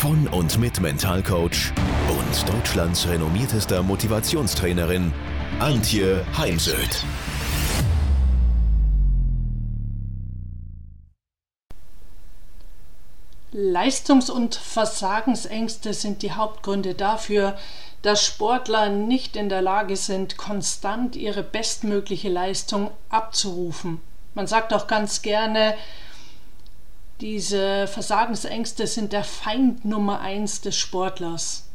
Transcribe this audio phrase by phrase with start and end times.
[0.00, 1.74] von und mit Mentalcoach
[2.08, 5.12] und Deutschlands renommiertester Motivationstrainerin
[5.58, 7.04] Antje Heimsöth.
[13.52, 17.58] Leistungs- und Versagensängste sind die Hauptgründe dafür,
[18.00, 24.00] dass Sportler nicht in der Lage sind, konstant ihre bestmögliche Leistung abzurufen.
[24.32, 25.74] Man sagt auch ganz gerne,
[27.20, 31.68] diese Versagensängste sind der Feind Nummer eins des Sportlers.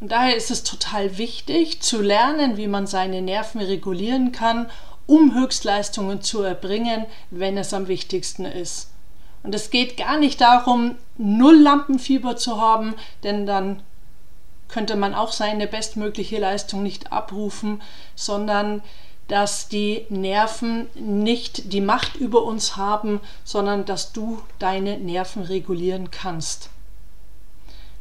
[0.00, 4.70] Und daher ist es total wichtig zu lernen, wie man seine Nerven regulieren kann,
[5.06, 8.90] um Höchstleistungen zu erbringen, wenn es am wichtigsten ist.
[9.42, 13.82] Und es geht gar nicht darum, null Lampenfieber zu haben, denn dann
[14.68, 17.82] könnte man auch seine bestmögliche Leistung nicht abrufen,
[18.14, 18.82] sondern
[19.30, 26.10] dass die Nerven nicht die Macht über uns haben, sondern dass du deine Nerven regulieren
[26.10, 26.68] kannst.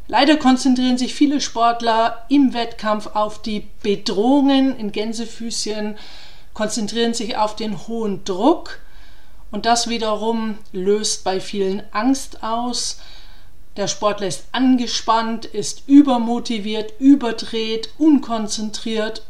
[0.08, 6.00] Leider konzentrieren sich viele Sportler im Wettkampf auf die Bedrohungen in Gänsefüßchen,
[6.56, 8.80] konzentrieren sich auf den hohen Druck
[9.52, 13.00] und das wiederum löst bei vielen Angst aus.
[13.78, 19.28] Der Sportler ist angespannt, ist übermotiviert, überdreht, unkonzentriert.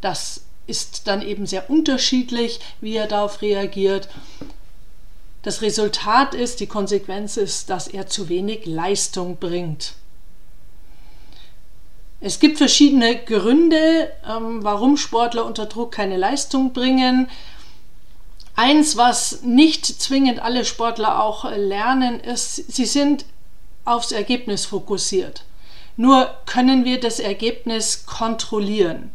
[0.00, 4.08] Das ist dann eben sehr unterschiedlich, wie er darauf reagiert.
[5.42, 9.92] Das Resultat ist, die Konsequenz ist, dass er zu wenig Leistung bringt.
[12.20, 17.28] Es gibt verschiedene Gründe, ähm, warum Sportler unter Druck keine Leistung bringen.
[18.56, 23.26] Eins, was nicht zwingend alle Sportler auch lernen, ist, sie sind
[23.84, 25.44] aufs Ergebnis fokussiert.
[25.98, 29.10] Nur können wir das Ergebnis kontrollieren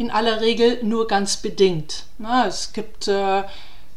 [0.00, 2.04] in aller Regel nur ganz bedingt.
[2.16, 3.42] Na, es gibt äh,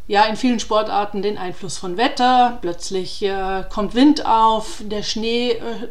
[0.06, 5.52] ja in vielen Sportarten den Einfluss von Wetter, plötzlich äh, kommt Wind auf, der Schnee,
[5.52, 5.88] äh,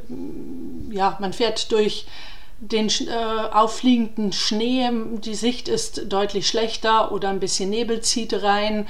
[0.91, 2.05] ja, man fährt durch
[2.61, 3.15] den äh,
[3.53, 4.91] auffliegenden Schnee,
[5.25, 8.87] die Sicht ist deutlich schlechter oder ein bisschen Nebel zieht rein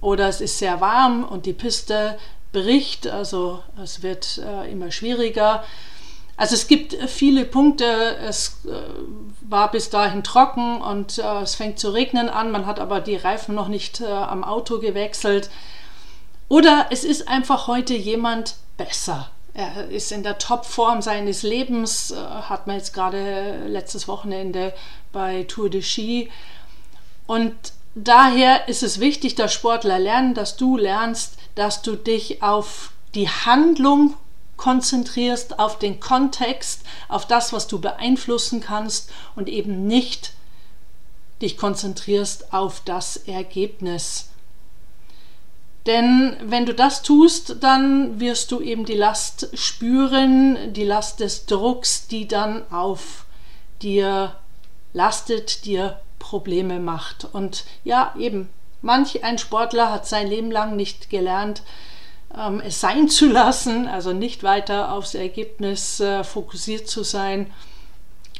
[0.00, 2.18] oder es ist sehr warm und die Piste
[2.50, 5.62] bricht, also es wird äh, immer schwieriger.
[6.36, 8.16] Also es gibt viele Punkte.
[8.18, 8.72] Es äh,
[9.40, 12.50] war bis dahin trocken und äh, es fängt zu regnen an.
[12.50, 15.50] Man hat aber die Reifen noch nicht äh, am Auto gewechselt.
[16.48, 19.30] Oder es ist einfach heute jemand besser.
[19.54, 24.74] Er ist in der Topform seines Lebens, hat man jetzt gerade letztes Wochenende
[25.12, 26.30] bei Tour de Ski.
[27.26, 27.54] Und
[27.94, 33.30] daher ist es wichtig, dass Sportler lernen, dass du lernst, dass du dich auf die
[33.30, 34.14] Handlung
[34.56, 40.32] konzentrierst auf den Kontext, auf das, was du beeinflussen kannst und eben nicht
[41.42, 44.30] dich konzentrierst auf das Ergebnis.
[45.86, 51.46] Denn wenn du das tust, dann wirst du eben die Last spüren, die Last des
[51.46, 53.24] Drucks, die dann auf
[53.82, 54.34] dir
[54.92, 57.24] lastet, dir Probleme macht.
[57.32, 58.48] Und ja, eben,
[58.82, 61.62] manch ein Sportler hat sein Leben lang nicht gelernt,
[62.34, 67.52] ähm, es sein zu lassen, also nicht weiter aufs Ergebnis äh, fokussiert zu sein.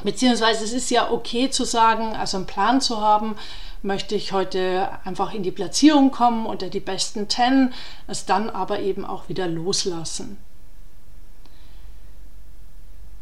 [0.02, 3.36] Beziehungsweise es ist ja okay zu sagen, also einen Plan zu haben,
[3.82, 7.72] möchte ich heute einfach in die Platzierung kommen unter die besten 10,
[8.06, 10.38] es dann aber eben auch wieder loslassen.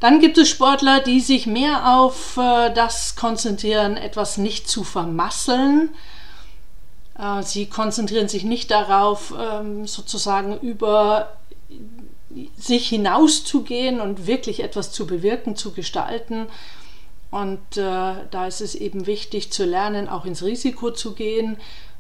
[0.01, 5.91] Dann gibt es Sportler, die sich mehr auf äh, das konzentrieren, etwas nicht zu vermasseln,
[7.43, 11.37] sie konzentrieren sich nicht darauf, ähm, sozusagen über
[12.57, 16.47] sich hinauszugehen und wirklich etwas zu bewirken, zu gestalten.
[17.31, 21.57] Und äh, da ist es eben wichtig zu lernen, auch ins Risiko zu gehen.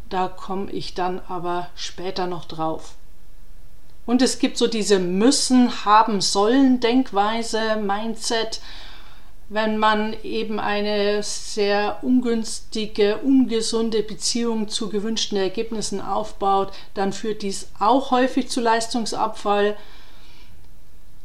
[0.08, 2.94] Da komme ich dann aber später noch drauf.
[4.06, 8.60] Und es gibt so diese müssen, haben, sollen Denkweise, Mindset
[9.48, 17.68] wenn man eben eine sehr ungünstige, ungesunde Beziehung zu gewünschten Ergebnissen aufbaut, dann führt dies
[17.78, 19.76] auch häufig zu Leistungsabfall.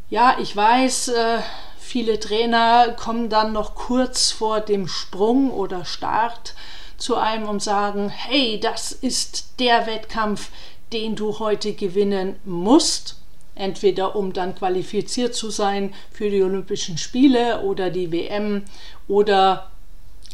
[0.09, 1.39] Ja, ich weiß, äh,
[1.77, 6.55] viele Trainer kommen dann noch kurz vor dem Sprung oder Start
[6.97, 10.49] zu einem und sagen, hey, das ist der Wettkampf,
[10.91, 13.18] den du heute gewinnen musst.
[13.59, 18.63] Entweder um dann qualifiziert zu sein für die Olympischen Spiele oder die WM
[19.07, 19.69] oder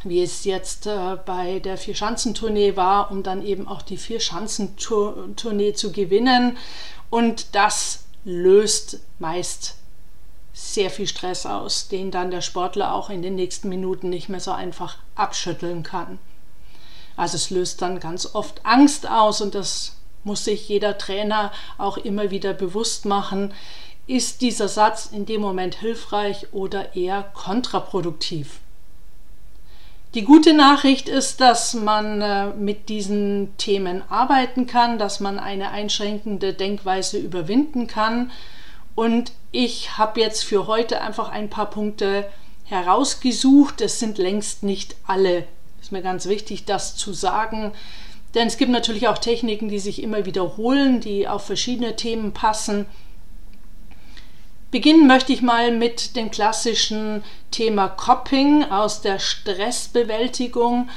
[0.03, 5.91] wie es jetzt äh, bei der Vierschanzentournee war, um dann eben auch die Vierschanzentournee zu
[5.91, 6.57] gewinnen.
[7.09, 9.75] Und das löst meist
[10.53, 14.39] sehr viel Stress aus, den dann der Sportler auch in den nächsten Minuten nicht mehr
[14.39, 16.19] so einfach abschütteln kann.
[17.17, 19.94] Also es löst dann ganz oft Angst aus und das
[20.25, 23.53] muss sich jeder Trainer auch immer wieder bewusst machen.
[24.07, 28.59] Ist dieser Satz in dem Moment hilfreich oder eher kontraproduktiv?
[30.15, 35.71] Die gute Nachricht ist, dass man äh, mit diesen Themen arbeiten kann, dass man eine
[35.71, 38.31] einschränkende Denkweise überwinden kann.
[38.95, 42.29] Und ich habe jetzt für heute einfach ein paar Punkte
[42.63, 43.81] herausgesucht.
[43.81, 45.45] Es sind längst nicht alle.
[45.81, 47.73] Ist mir ganz wichtig, das zu sagen.
[48.35, 52.85] Denn es gibt natürlich auch Techniken, die sich immer wiederholen, die auf verschiedene Themen passen.
[54.71, 60.89] Beginnen möchte ich mal mit dem klassischen Thema Copping aus der Stressbewältigung.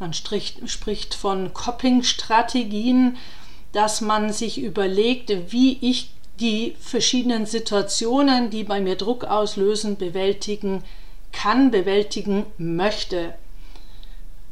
[0.00, 3.16] Man spricht von Copping-Strategien,
[3.72, 6.10] dass man sich überlegt, wie ich
[6.40, 10.82] die verschiedenen Situationen, die bei mir Druck auslösen, bewältigen
[11.30, 13.34] kann, bewältigen möchte.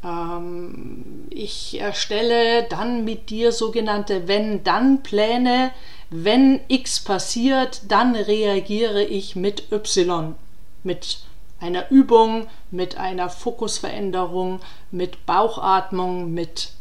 [0.03, 5.71] Ähm, ich erstelle dann mit dir sogenannte Wenn-Dann-Pläne.
[6.09, 10.35] Wenn X passiert, dann reagiere ich mit Y.
[10.83, 11.19] Mit
[11.59, 14.61] einer Übung, mit einer Fokusveränderung,
[14.91, 16.71] mit Bauchatmung, mit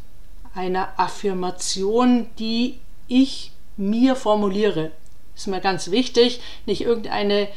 [0.54, 4.92] einer Affirmation, die ich mir formuliere.
[5.34, 7.48] Ist mir ganz wichtig, nicht irgendeine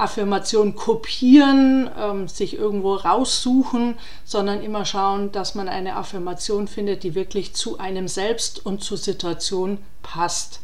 [0.00, 7.14] Affirmation kopieren, ähm, sich irgendwo raussuchen, sondern immer schauen, dass man eine Affirmation findet, die
[7.14, 10.60] wirklich zu einem selbst und zur Situation passt.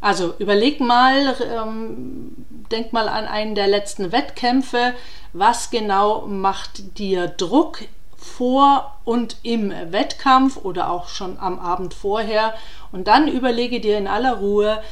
[0.00, 2.32] Also überleg mal, ähm,
[2.70, 4.94] denk mal an einen der letzten Wettkämpfe.
[5.32, 7.80] Was genau macht dir Druck
[8.16, 12.54] vor und im Wettkampf oder auch schon am Abend vorher?
[12.92, 14.82] Und dann überlege dir in aller Ruhe,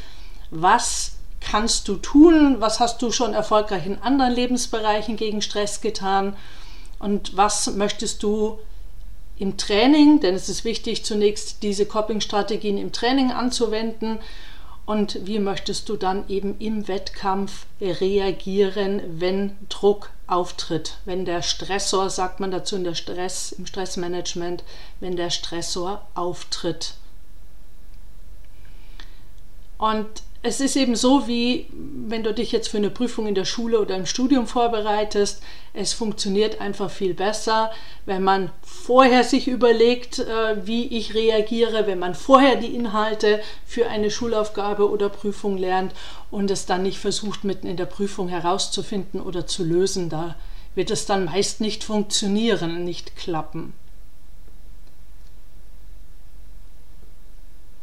[0.51, 2.61] was kannst du tun?
[2.61, 6.37] Was hast du schon erfolgreich in anderen Lebensbereichen gegen Stress getan?
[6.99, 8.59] Und was möchtest du
[9.39, 14.19] im Training, denn es ist wichtig, zunächst diese Coping-Strategien im Training anzuwenden.
[14.85, 22.11] Und wie möchtest du dann eben im Wettkampf reagieren, wenn Druck auftritt, wenn der Stressor,
[22.11, 24.65] sagt man dazu in der Stress, im Stressmanagement,
[25.01, 26.95] wenn der Stressor auftritt.
[29.77, 30.09] Und
[30.43, 31.67] es ist eben so, wie
[32.07, 35.43] wenn du dich jetzt für eine Prüfung in der Schule oder im Studium vorbereitest.
[35.75, 37.73] Es funktioniert einfach viel besser,
[38.07, 43.89] wenn man vorher sich überlegt, äh, wie ich reagiere, wenn man vorher die Inhalte für
[43.89, 45.93] eine Schulaufgabe oder Prüfung lernt
[46.31, 50.09] und es dann nicht versucht, mitten in der Prüfung herauszufinden oder zu lösen.
[50.09, 50.37] Da
[50.77, 53.73] wird es dann meist nicht funktionieren, nicht klappen.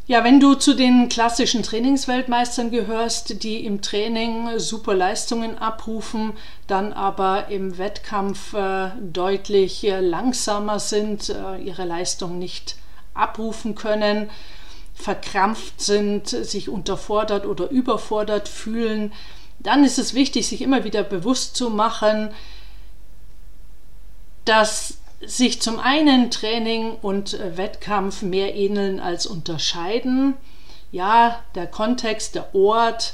[0.07, 6.33] Ja, wenn du zu den klassischen Trainingsweltmeistern gehörst, die im Training super Leistungen abrufen,
[6.67, 12.75] dann aber im Wettkampf äh, deutlich äh, langsamer sind, äh, ihre Leistung nicht
[13.15, 14.29] abrufen können,
[14.93, 19.11] verkrampft sind, sich unterfordert oder überfordert fühlen,
[19.57, 22.29] dann ist es wichtig, sich immer wieder bewusst zu machen,
[24.45, 30.35] dass sich zum einen Training und äh, Wettkampf mehr ähneln als unterscheiden.
[30.91, 33.13] Ja, der Kontext, der Ort,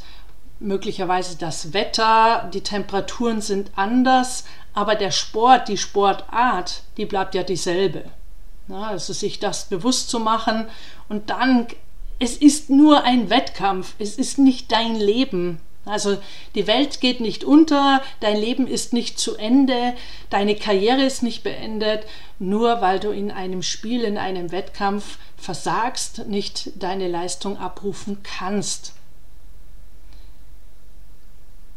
[0.60, 7.44] möglicherweise das Wetter, die Temperaturen sind anders, aber der Sport, die Sportart, die bleibt ja
[7.44, 8.06] dieselbe.
[8.68, 10.68] Ja, also sich das bewusst zu machen
[11.10, 11.68] und dann,
[12.20, 15.60] es ist nur ein Wettkampf, es ist nicht dein Leben.
[15.86, 16.18] Also
[16.54, 19.94] die Welt geht nicht unter, dein Leben ist nicht zu Ende,
[20.30, 22.06] deine Karriere ist nicht beendet,
[22.38, 28.94] nur weil du in einem Spiel, in einem Wettkampf versagst, nicht deine Leistung abrufen kannst.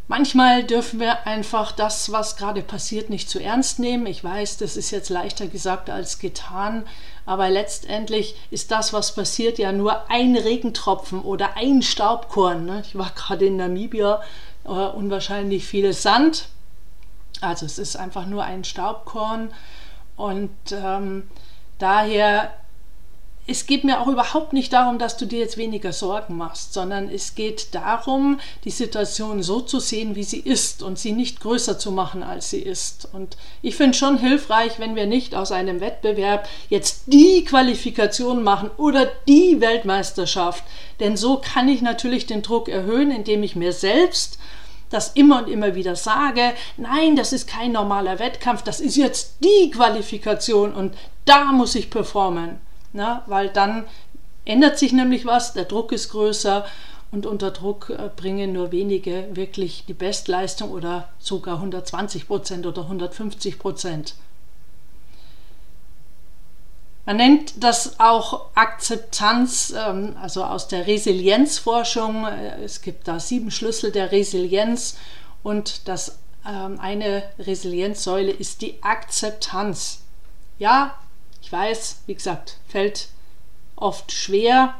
[0.06, 4.04] Manchmal dürfen wir einfach das, was gerade passiert, nicht zu ernst nehmen.
[4.06, 6.84] Ich weiß, das ist jetzt leichter gesagt als getan,
[7.24, 12.66] aber letztendlich ist das, was passiert, ja nur ein Regentropfen oder ein Staubkorn.
[12.66, 12.82] Ne?
[12.86, 14.20] Ich war gerade in Namibia,
[14.64, 16.48] äh, unwahrscheinlich viel Sand.
[17.40, 19.52] Also es ist einfach nur ein Staubkorn
[20.16, 21.28] und ähm,
[21.78, 22.52] daher
[23.46, 27.10] es geht mir auch überhaupt nicht darum, dass du dir jetzt weniger Sorgen machst, sondern
[27.10, 31.78] es geht darum, die Situation so zu sehen, wie sie ist und sie nicht größer
[31.78, 33.06] zu machen, als sie ist.
[33.12, 38.70] Und ich finde schon hilfreich, wenn wir nicht aus einem Wettbewerb jetzt die Qualifikation machen
[38.78, 40.64] oder die Weltmeisterschaft,
[40.98, 44.38] denn so kann ich natürlich den Druck erhöhen, indem ich mir selbst
[44.88, 49.34] das immer und immer wieder sage, nein, das ist kein normaler Wettkampf, das ist jetzt
[49.40, 50.94] die Qualifikation und
[51.26, 52.60] da muss ich performen
[52.94, 53.22] ne?
[53.26, 53.84] weil dann
[54.46, 56.64] ändert sich nämlich was, der Druck ist größer
[57.10, 62.82] und unter Druck äh, bringen nur wenige wirklich die Bestleistung oder sogar 120 Prozent oder
[62.82, 64.14] 150 Prozent.
[67.06, 72.26] Man nennt das auch Akzeptanz, ähm, also aus der Resilienzforschung.
[72.26, 74.96] Äh, es gibt da sieben Schlüssel der Resilienz
[75.42, 80.00] und das ähm, eine Resilienzsäule ist die Akzeptanz.
[80.58, 80.94] Ja,
[81.44, 83.08] ich weiß, wie gesagt, fällt
[83.76, 84.74] oft schwer,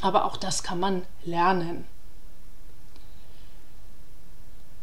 [0.00, 1.86] aber auch das kann man lernen.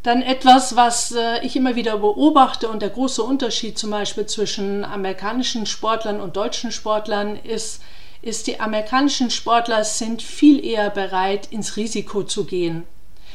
[0.03, 4.85] Dann etwas, was äh, ich immer wieder beobachte und der große Unterschied zum Beispiel zwischen
[4.85, 7.81] amerikanischen Sportlern und deutschen Sportlern ist,
[8.21, 12.83] ist, die amerikanischen Sportler sind viel eher bereit, ins Risiko zu gehen.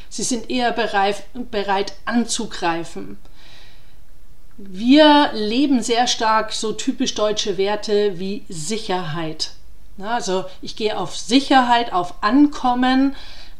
[0.09, 3.19] Sie sind eher bereit, bereit anzugreifen.
[4.57, 9.51] Wir leben sehr stark so typisch deutsche Werte wie Sicherheit.
[9.99, 13.15] Also ich gehe auf Sicherheit, auf Ankommen,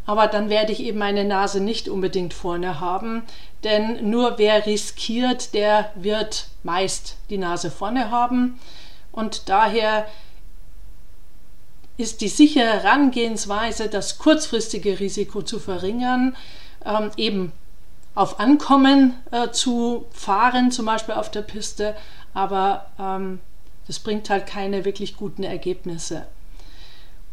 [0.08, 3.24] aber dann werde ich eben meine Nase nicht unbedingt vorne haben,
[3.64, 8.60] denn nur wer riskiert, der wird meist die Nase vorne haben
[9.12, 10.08] und daher
[11.98, 16.36] ist die sichere Herangehensweise, das kurzfristige Risiko zu verringern,
[16.86, 17.52] ähm, eben
[18.18, 21.96] auf Ankommen äh, zu fahren, zum Beispiel auf der Piste,
[22.34, 23.40] aber ähm,
[23.86, 26.26] das bringt halt keine wirklich guten Ergebnisse.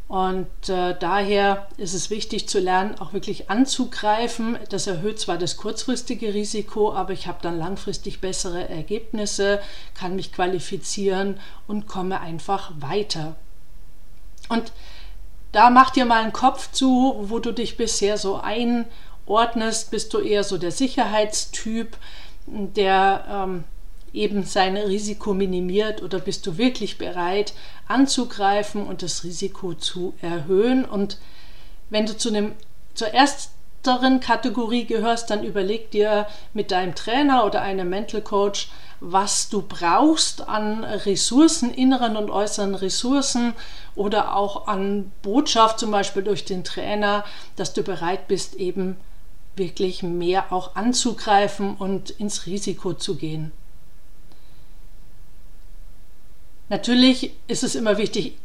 [0.08, 4.58] Und äh, daher ist es wichtig zu lernen, auch wirklich anzugreifen.
[4.68, 9.60] Das erhöht zwar das kurzfristige Risiko, aber ich habe dann langfristig bessere Ergebnisse,
[9.94, 13.36] kann mich qualifizieren und komme einfach weiter.
[14.50, 14.70] Und
[15.52, 18.84] da mach dir mal einen Kopf zu, wo du dich bisher so ein
[19.26, 21.96] ordnest, bist du eher so der Sicherheitstyp,
[22.46, 23.64] der ähm,
[24.12, 27.52] eben sein Risiko minimiert oder bist du wirklich bereit
[27.88, 30.84] anzugreifen und das Risiko zu erhöhen?
[30.84, 31.18] Und
[31.90, 32.52] wenn du zu einem,
[32.94, 39.48] zur ersteren Kategorie gehörst, dann überleg dir mit deinem Trainer oder einem Mental Coach, was
[39.48, 43.52] du brauchst an Ressourcen, inneren und äußeren Ressourcen
[43.96, 47.24] oder auch an Botschaft, zum Beispiel durch den Trainer,
[47.56, 48.96] dass du bereit bist, eben
[49.56, 53.52] wirklich mehr auch anzugreifen und ins Risiko zu gehen.
[56.68, 58.36] Natürlich ist es immer wichtig,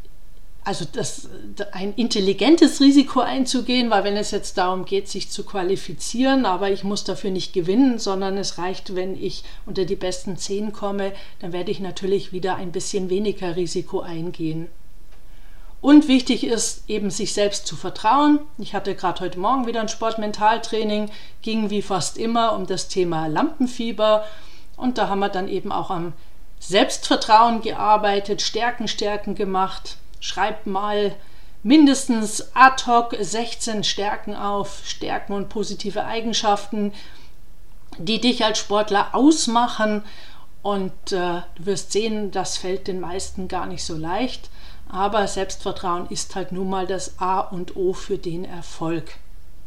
[0.63, 1.29] also das,
[1.71, 6.83] ein intelligentes Risiko einzugehen, weil wenn es jetzt darum geht, sich zu qualifizieren, aber ich
[6.83, 11.53] muss dafür nicht gewinnen, sondern es reicht, wenn ich unter die besten zehn komme, dann
[11.53, 14.67] werde ich natürlich wieder ein bisschen weniger Risiko eingehen.
[15.81, 18.39] Und wichtig ist eben sich selbst zu vertrauen.
[18.57, 21.09] Ich hatte gerade heute Morgen wieder ein Sportmentaltraining,
[21.41, 24.25] ging wie fast immer um das Thema Lampenfieber.
[24.75, 26.13] Und da haben wir dann eben auch am
[26.59, 29.97] Selbstvertrauen gearbeitet, Stärken, Stärken gemacht.
[30.19, 31.15] Schreib mal
[31.63, 36.93] mindestens ad hoc 16 Stärken auf, Stärken und positive Eigenschaften,
[37.97, 40.03] die dich als Sportler ausmachen.
[40.61, 44.49] Und äh, du wirst sehen, das fällt den meisten gar nicht so leicht.
[44.89, 49.17] Aber Selbstvertrauen ist halt nun mal das A und O für den Erfolg.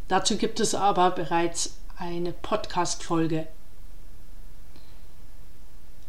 [0.08, 3.46] Dazu gibt es aber bereits eine Podcast-Folge.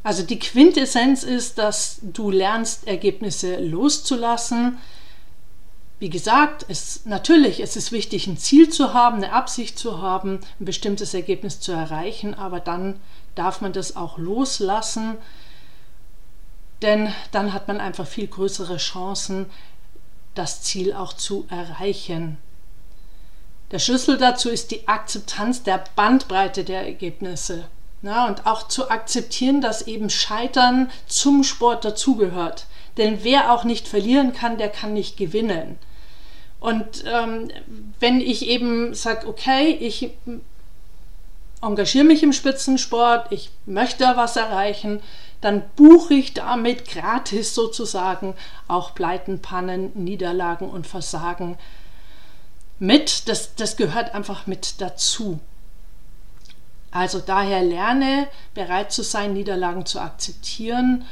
[0.01, 4.79] Also die Quintessenz ist, dass du lernst, Ergebnisse loszulassen.
[5.99, 10.39] Wie gesagt, es, natürlich es ist wichtig, ein Ziel zu haben, eine Absicht zu haben,
[10.59, 12.99] ein bestimmtes Ergebnis zu erreichen, aber dann
[13.35, 15.17] darf man das auch loslassen
[16.83, 19.49] denn dann hat man einfach viel größere Chancen,
[20.35, 22.37] das Ziel auch zu erreichen.
[23.71, 27.65] Der Schlüssel dazu ist die Akzeptanz der Bandbreite der Ergebnisse.
[28.03, 32.65] Ja, und auch zu akzeptieren, dass eben Scheitern zum Sport dazugehört.
[32.97, 35.79] Denn wer auch nicht verlieren kann, der kann nicht gewinnen.
[36.59, 37.49] Und ähm,
[37.99, 40.11] wenn ich eben sage, okay, ich
[41.61, 45.01] engagiere mich im Spitzensport, ich möchte was erreichen,
[45.43, 48.35] dann buche ich damit gratis sozusagen
[48.67, 51.57] auch Pleiten, Pannen, Niederlagen und Versagen
[52.79, 53.27] mit.
[53.27, 55.39] Das, das gehört einfach mit dazu.
[56.91, 61.05] Also daher lerne bereit zu sein, Niederlagen zu akzeptieren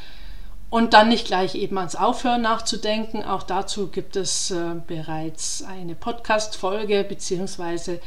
[0.70, 3.26] Und dann nicht gleich eben ans Aufhören nachzudenken.
[3.26, 8.00] Auch dazu gibt es äh, bereits eine Podcast-Folge, beziehungsweise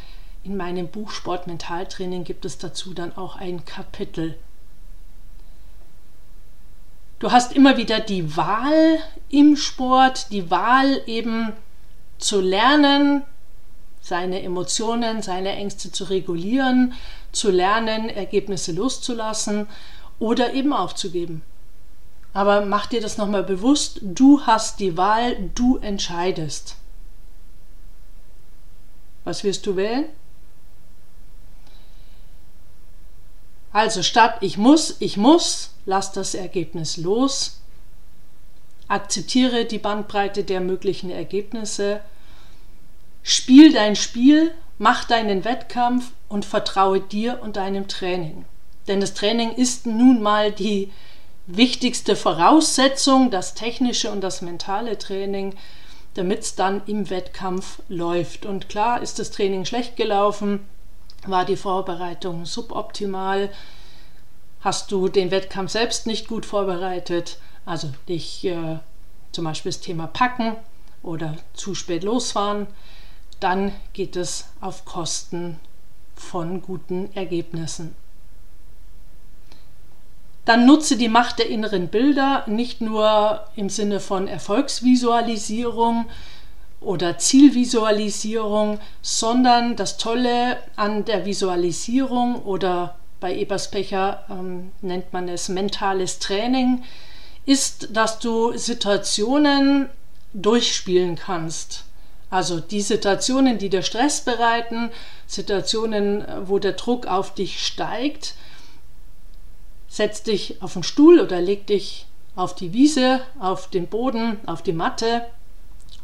[0.45, 4.39] in meinem Buch Sport Mentaltraining gibt es dazu dann auch ein Kapitel.
[7.25, 8.99] Du hast immer wieder die Wahl
[9.31, 11.55] im Sport, die Wahl eben
[12.19, 13.23] zu lernen,
[14.03, 16.93] seine Emotionen, seine Ängste zu regulieren,
[17.33, 19.69] zu lernen, Ergebnisse loszulassen
[20.19, 21.41] oder eben aufzugeben.
[22.35, 26.77] Aber mach dir das nochmal bewusst, du hast die Wahl, du entscheidest.
[29.25, 30.11] Was wirst du wählen?
[33.75, 37.61] Also statt ich muss, ich muss, lass das Ergebnis los.
[38.87, 42.01] Akzeptiere die Bandbreite der möglichen Ergebnisse.
[43.25, 48.45] Spiel dein Spiel, mach deinen Wettkampf und vertraue dir und deinem Training.
[48.87, 50.93] Denn das Training ist nun mal die
[51.49, 55.57] wichtigste Voraussetzung, das technische und das mentale Training,
[56.15, 58.47] damit es dann im Wettkampf läuft.
[58.47, 60.61] Und klar ist das Training schlecht gelaufen,
[61.29, 63.51] war die Vorbereitung suboptimal,
[64.61, 68.79] hast du den Wettkampf selbst nicht gut vorbereitet, also dich äh,
[69.33, 70.57] zum Beispiel das Thema Packen
[71.03, 72.67] oder zu spät losfahren,
[73.41, 75.61] dann geht es auf Kosten
[76.15, 77.95] von guten Ergebnissen.
[80.45, 86.07] Dann nutze die Macht der inneren Bilder nicht nur im Sinne von Erfolgsvisualisierung
[86.85, 95.49] oder Zielvisualisierung, sondern das Tolle an der Visualisierung oder bei Eberspecher ähm, nennt man es
[95.49, 96.85] mentales Training,
[97.47, 99.89] ist, dass du Situationen
[100.35, 101.85] durchspielen kannst.
[102.31, 104.91] Also die Situationen, die dir Stress bereiten,
[105.27, 108.35] Situationen, wo der Druck auf dich steigt,
[109.89, 114.63] setz dich auf den Stuhl oder leg dich auf die Wiese, auf den Boden, auf
[114.63, 115.25] die Matte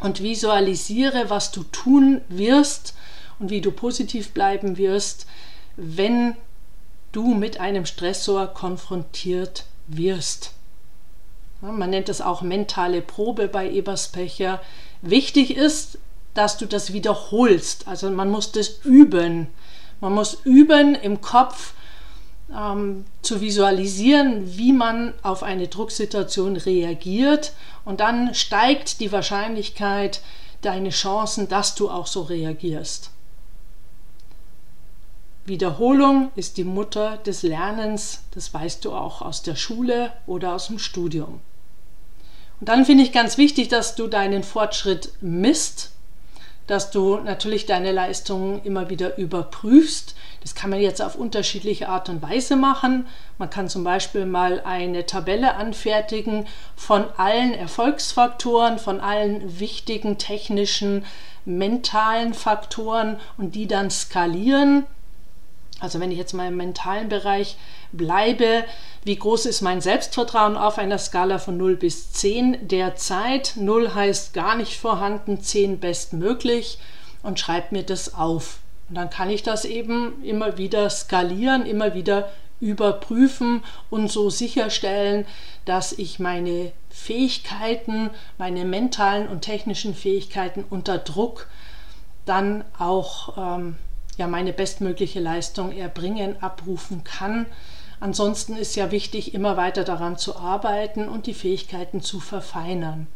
[0.01, 2.95] und visualisiere, was du tun wirst
[3.39, 5.27] und wie du positiv bleiben wirst,
[5.77, 6.35] wenn
[7.13, 10.53] du mit einem Stressor konfrontiert wirst.
[11.61, 14.63] Man nennt es auch mentale Probe bei Eberspecher.
[15.03, 15.99] Wichtig ist,
[16.33, 17.87] dass du das wiederholst.
[17.87, 19.49] Also man muss das üben.
[20.01, 21.75] Man muss üben im Kopf,
[22.57, 27.53] ähm, zu visualisieren, wie man auf eine Drucksituation reagiert
[27.85, 30.21] und dann steigt die Wahrscheinlichkeit,
[30.63, 33.11] deine Chancen, dass du auch so reagierst.
[35.47, 40.67] Wiederholung ist die Mutter des Lernens, das weißt du auch aus der Schule oder aus
[40.67, 41.41] dem Studium.
[42.61, 45.93] Und dann finde ich ganz wichtig, dass du deinen Fortschritt misst,
[46.71, 52.09] dass du natürlich deine Leistungen immer wieder überprüfst, das kann man jetzt auf unterschiedliche Art
[52.09, 53.09] und Weise machen.
[53.39, 61.05] Man kann zum Beispiel mal eine Tabelle anfertigen von allen Erfolgsfaktoren, von allen wichtigen technischen,
[61.45, 64.87] mentalen Faktoren und die dann skalieren.
[65.81, 67.57] Also wenn ich jetzt mal im mentalen Bereich
[67.93, 68.65] bleibe,
[69.05, 73.55] wie groß ist mein Selbstvertrauen auf einer Skala von 0 bis 10 derzeit?
[73.57, 76.79] 0 heißt gar nicht vorhanden, 10 bestmöglich
[77.23, 78.61] und schreibe mir das auf.
[78.89, 85.27] Und dann kann ich das eben immer wieder skalieren, immer wieder überprüfen und so sicherstellen,
[85.65, 91.49] dass ich meine Fähigkeiten, meine mentalen und technischen Fähigkeiten unter Druck
[92.27, 93.77] dann auch ähm,
[94.21, 97.47] ja, meine bestmögliche Leistung erbringen, abrufen kann.
[98.01, 103.07] Ansonsten ist ja wichtig, immer weiter daran zu arbeiten und die Fähigkeiten zu verfeinern.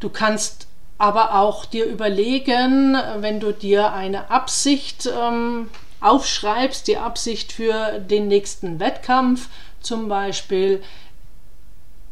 [0.00, 0.66] Du kannst
[0.98, 8.28] aber auch dir überlegen, wenn du dir eine Absicht ähm, aufschreibst, die Absicht für den
[8.28, 9.48] nächsten Wettkampf,
[9.80, 10.82] zum Beispiel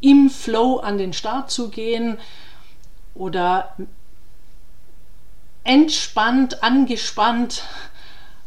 [0.00, 2.18] im Flow an den Start zu gehen
[3.14, 3.74] oder
[5.68, 7.62] entspannt, angespannt,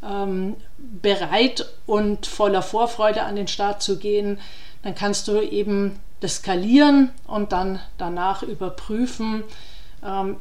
[0.03, 4.39] ähm, bereit und voller Vorfreude an den Start zu gehen,
[4.81, 9.43] dann kannst du eben das skalieren und dann danach überprüfen,
[10.03, 10.37] ähm,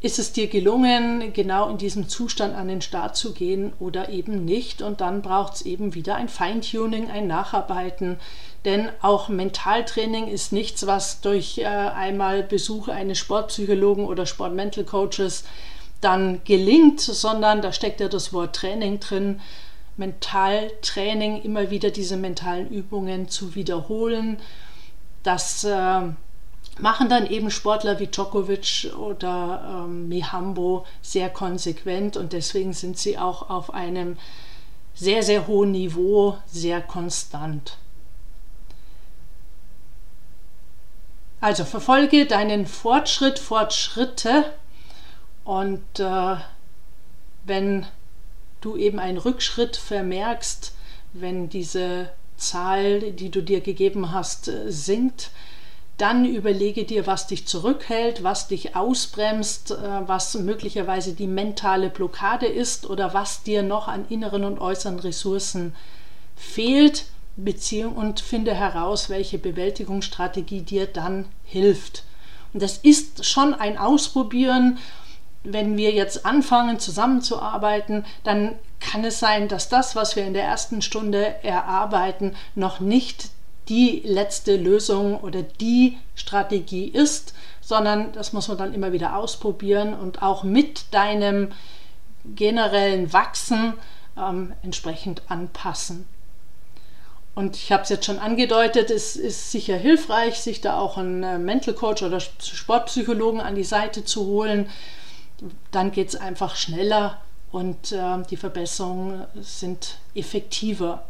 [0.00, 4.44] ist es dir gelungen, genau in diesem Zustand an den Start zu gehen oder eben
[4.44, 4.82] nicht?
[4.82, 8.20] Und dann braucht es eben wieder ein Feintuning, ein Nacharbeiten.
[8.66, 15.44] Denn auch Mentaltraining ist nichts, was durch äh, einmal Besuch eines Sportpsychologen oder Sportmental Coaches
[16.04, 19.40] dann gelingt, sondern da steckt ja das Wort Training drin.
[19.96, 24.38] Mentaltraining, immer wieder diese mentalen Übungen zu wiederholen.
[25.22, 26.00] Das äh,
[26.78, 33.18] machen dann eben Sportler wie Djokovic oder ähm, Mihambo sehr konsequent und deswegen sind sie
[33.18, 34.16] auch auf einem
[34.94, 37.78] sehr, sehr hohen Niveau sehr konstant.
[41.40, 44.44] Also verfolge deinen Fortschritt, Fortschritte
[45.44, 46.36] und äh,
[47.44, 47.86] wenn
[48.60, 50.72] du eben einen Rückschritt vermerkst,
[51.12, 55.30] wenn diese Zahl, die du dir gegeben hast, äh, sinkt,
[55.96, 62.46] dann überlege dir, was dich zurückhält, was dich ausbremst, äh, was möglicherweise die mentale Blockade
[62.46, 65.74] ist oder was dir noch an inneren und äußeren Ressourcen
[66.34, 67.04] fehlt,
[67.36, 72.04] Beziehung und finde heraus, welche Bewältigungsstrategie dir dann hilft.
[72.52, 74.78] Und das ist schon ein Ausprobieren.
[75.44, 80.44] Wenn wir jetzt anfangen zusammenzuarbeiten, dann kann es sein, dass das, was wir in der
[80.44, 83.30] ersten Stunde erarbeiten, noch nicht
[83.68, 89.94] die letzte Lösung oder die Strategie ist, sondern das muss man dann immer wieder ausprobieren
[89.94, 91.52] und auch mit deinem
[92.24, 93.74] generellen Wachsen
[94.18, 96.06] ähm, entsprechend anpassen.
[97.34, 101.22] Und ich habe es jetzt schon angedeutet, es ist sicher hilfreich, sich da auch einen
[101.22, 104.70] äh, Mental Coach oder Sportpsychologen an die Seite zu holen.
[105.70, 111.04] Dann geht es einfach schneller und äh, die Verbesserungen sind effektiver.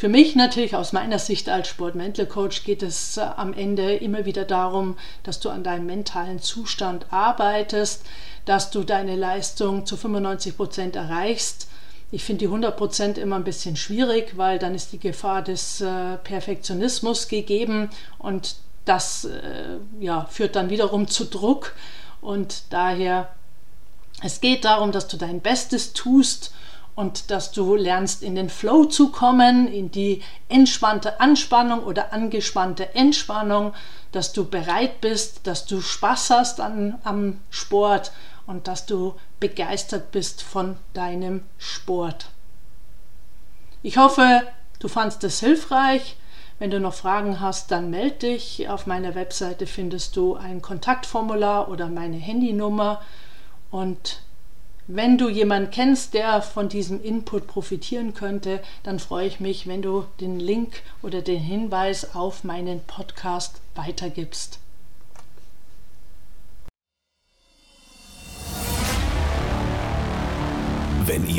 [0.00, 4.46] Für mich natürlich aus meiner Sicht als Sport-Mental-Coach geht es äh, am Ende immer wieder
[4.46, 8.06] darum, dass du an deinem mentalen Zustand arbeitest,
[8.46, 11.68] dass du deine Leistung zu 95 Prozent erreichst.
[12.10, 15.82] Ich finde die 100 Prozent immer ein bisschen schwierig, weil dann ist die Gefahr des
[15.82, 21.74] äh, Perfektionismus gegeben und das äh, ja, führt dann wiederum zu Druck
[22.20, 23.28] und daher
[24.22, 26.52] es geht darum, dass du dein Bestes tust
[26.94, 32.94] und dass du lernst, in den Flow zu kommen, in die entspannte Anspannung oder angespannte
[32.94, 33.72] Entspannung,
[34.12, 38.12] dass du bereit bist, dass du Spaß hast an, am Sport
[38.46, 42.26] und dass du begeistert bist von deinem Sport.
[43.82, 44.42] Ich hoffe,
[44.78, 46.16] du fandest es hilfreich.
[46.60, 48.68] Wenn du noch Fragen hast, dann melde dich.
[48.68, 53.00] Auf meiner Webseite findest du ein Kontaktformular oder meine Handynummer.
[53.70, 54.20] Und
[54.86, 59.80] wenn du jemanden kennst, der von diesem Input profitieren könnte, dann freue ich mich, wenn
[59.80, 64.58] du den Link oder den Hinweis auf meinen Podcast weitergibst.